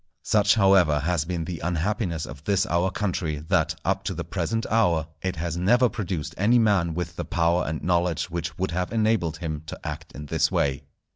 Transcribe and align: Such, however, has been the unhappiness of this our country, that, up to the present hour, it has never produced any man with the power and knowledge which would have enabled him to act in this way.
Such, 0.23 0.55
however, 0.55 1.01
has 1.01 1.25
been 1.25 1.45
the 1.45 1.59
unhappiness 1.59 2.25
of 2.25 2.43
this 2.45 2.65
our 2.65 2.89
country, 2.89 3.35
that, 3.49 3.75
up 3.85 4.03
to 4.05 4.15
the 4.15 4.23
present 4.23 4.65
hour, 4.71 5.05
it 5.21 5.35
has 5.35 5.57
never 5.57 5.89
produced 5.89 6.33
any 6.39 6.57
man 6.57 6.95
with 6.95 7.17
the 7.17 7.23
power 7.23 7.65
and 7.67 7.83
knowledge 7.83 8.23
which 8.31 8.57
would 8.57 8.71
have 8.71 8.91
enabled 8.91 9.37
him 9.37 9.61
to 9.67 9.79
act 9.87 10.11
in 10.13 10.25
this 10.25 10.51
way. 10.51 10.81